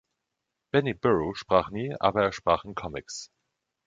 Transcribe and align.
Benny 0.71 0.93
Burro 0.95 1.35
sprach 1.35 1.69
nie, 1.69 1.95
aber 1.99 2.23
er 2.23 2.31
sprach 2.31 2.65
in 2.65 2.73
Comics. 2.73 3.29